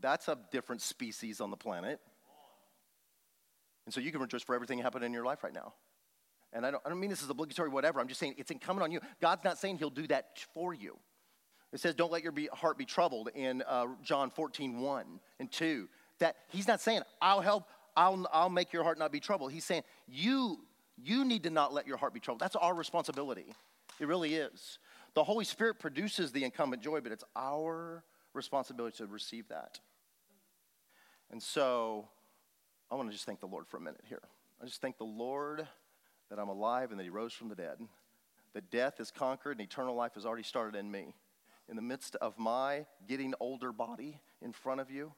[0.00, 2.00] That's a different species on the planet.
[3.86, 5.74] And so you can rejoice for everything happening in your life right now.
[6.54, 8.00] And I don't, I don't mean this is obligatory, whatever.
[8.00, 9.00] I'm just saying it's incumbent on you.
[9.20, 10.96] God's not saying He'll do that for you.
[11.72, 15.50] It says, don't let your be, heart be troubled in uh, John 14, 1 and
[15.50, 15.88] 2.
[16.20, 19.52] That He's not saying, I'll help, I'll, I'll make your heart not be troubled.
[19.52, 20.60] He's saying, you
[21.02, 22.40] you need to not let your heart be troubled.
[22.40, 23.54] That's our responsibility.
[23.98, 24.78] It really is.
[25.14, 29.80] The Holy Spirit produces the incumbent joy, but it's our responsibility to receive that.
[31.30, 32.08] And so
[32.90, 34.22] I want to just thank the Lord for a minute here.
[34.62, 35.66] I just thank the Lord
[36.34, 37.78] that I'm alive and that He rose from the dead,
[38.54, 41.14] that death is conquered and eternal life has already started in me.
[41.68, 45.12] In the midst of my getting older body in front of you,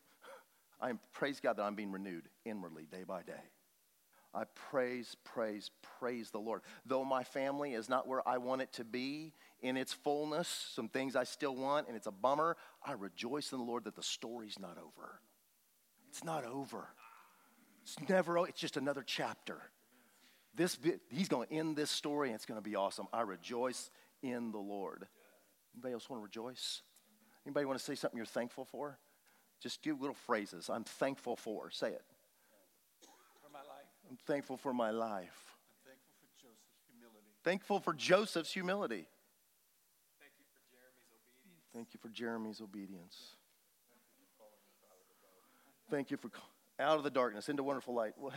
[0.80, 3.32] I praise God that I'm being renewed inwardly day by day.
[4.34, 6.60] I praise, praise, praise the Lord.
[6.84, 10.90] Though my family is not where I want it to be in its fullness, some
[10.90, 14.02] things I still want, and it's a bummer, I rejoice in the Lord that the
[14.02, 15.20] story's not over.
[16.10, 16.88] It's not over.
[17.82, 19.62] It's never, it's just another chapter.
[20.56, 20.78] This,
[21.10, 23.06] he's going to end this story, and it's going to be awesome.
[23.12, 23.90] I rejoice
[24.22, 25.06] in the Lord.
[25.74, 26.82] Anybody else want to rejoice?
[27.44, 28.98] Anybody want to say something you're thankful for?
[29.62, 30.70] Just do little phrases.
[30.70, 31.70] I'm thankful for.
[31.70, 32.02] Say it.
[34.08, 35.56] I'm thankful for my life.
[35.74, 37.32] I'm thankful for Joseph's humility.
[37.44, 39.08] Thankful for Joseph's humility.
[40.20, 41.72] Thank you for Jeremy's obedience.
[41.74, 43.36] Thank you for Jeremy's obedience.
[45.90, 46.30] Thank you for
[46.78, 48.14] out of the darkness into wonderful light.
[48.16, 48.34] What?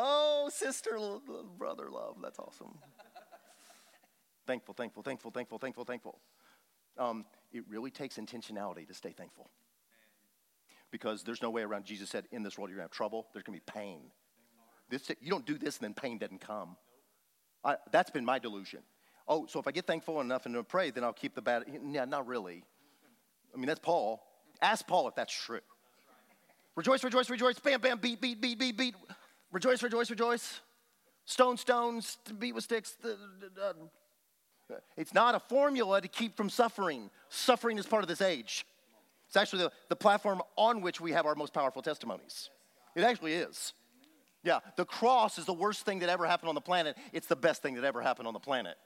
[0.00, 0.96] Oh, sister,
[1.58, 2.18] brother, love.
[2.22, 2.78] That's awesome.
[4.46, 6.20] thankful, thankful, thankful, thankful, thankful, thankful.
[6.96, 9.50] Um, it really takes intentionality to stay thankful
[10.92, 11.84] because there's no way around.
[11.84, 14.02] Jesus said, In this world, you're going to have trouble, there's going to be pain.
[14.88, 16.76] This, you don't do this and then pain doesn't come.
[17.64, 18.80] I, that's been my delusion.
[19.26, 21.64] Oh, so if I get thankful enough and pray, then I'll keep the bad.
[21.90, 22.62] Yeah, not really.
[23.52, 24.22] I mean, that's Paul.
[24.62, 25.60] Ask Paul if that's true.
[26.76, 27.58] Rejoice, rejoice, rejoice.
[27.58, 28.94] Bam, bam, beat, beat, beat, beat, beat.
[29.52, 30.60] Rejoice, rejoice, rejoice.
[31.24, 32.96] Stone, stones, beat with sticks.
[34.96, 37.10] It's not a formula to keep from suffering.
[37.28, 38.66] Suffering is part of this age.
[39.26, 42.50] It's actually the, the platform on which we have our most powerful testimonies.
[42.96, 43.74] It actually is.
[44.42, 46.96] Yeah, the cross is the worst thing that ever happened on the planet.
[47.12, 48.76] It's the best thing that ever happened on the planet.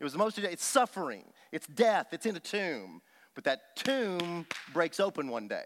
[0.00, 3.02] It was the most, it's suffering, it's death, it's in a tomb.
[3.34, 5.64] But that tomb breaks open one day.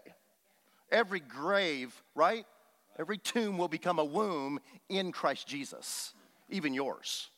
[0.91, 2.45] Every grave, right?
[2.99, 6.13] Every tomb will become a womb in Christ Jesus,
[6.49, 7.29] even yours.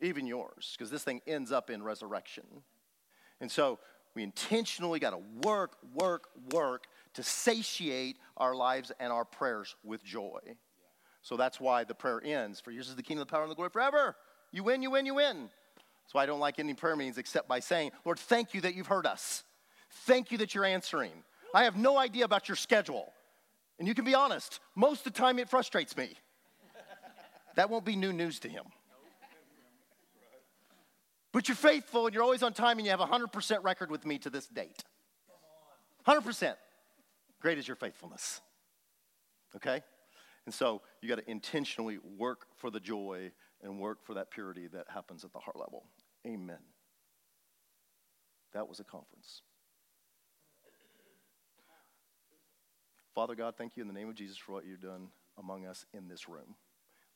[0.00, 2.44] Even yours, because this thing ends up in resurrection.
[3.40, 3.78] And so
[4.14, 10.02] we intentionally got to work, work, work to satiate our lives and our prayers with
[10.02, 10.40] joy.
[11.22, 12.60] So that's why the prayer ends.
[12.60, 14.16] For yours is the kingdom, the power, and the glory forever.
[14.50, 15.48] You win, you win, you win.
[16.04, 18.74] That's why I don't like ending prayer meetings except by saying, Lord, thank you that
[18.74, 19.44] you've heard us.
[20.04, 21.12] Thank you that you're answering.
[21.54, 23.12] I have no idea about your schedule.
[23.82, 26.14] And you can be honest, most of the time it frustrates me.
[27.56, 28.62] that won't be new news to him.
[31.32, 34.06] But you're faithful and you're always on time and you have a 100% record with
[34.06, 34.84] me to this date.
[36.06, 36.54] 100%.
[37.40, 38.40] Great is your faithfulness.
[39.56, 39.80] Okay?
[40.46, 43.32] And so you got to intentionally work for the joy
[43.64, 45.86] and work for that purity that happens at the heart level.
[46.24, 46.62] Amen.
[48.52, 49.42] That was a conference.
[53.14, 55.08] Father God, thank you in the name of Jesus for what you've done.
[55.38, 56.56] among us in this room.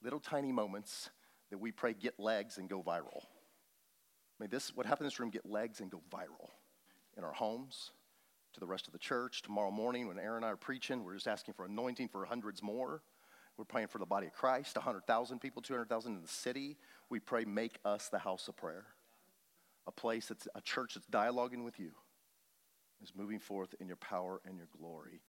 [0.02, 1.10] Little tiny moments
[1.50, 3.24] that we pray get legs and go viral.
[4.38, 6.50] May this, what happened in this room, get legs and go viral
[7.16, 7.92] in our homes,
[8.52, 9.42] to the rest of the church.
[9.42, 12.62] Tomorrow morning, when Aaron and I are preaching, we're just asking for anointing for hundreds
[12.62, 13.02] more.
[13.56, 16.76] We're praying for the body of Christ, 100,000 people, 200,000 in the city.
[17.08, 18.84] We pray, make us the house of prayer,
[19.86, 21.92] a place that's a church that's dialoguing with you,
[23.02, 25.22] is moving forth in your power and your glory.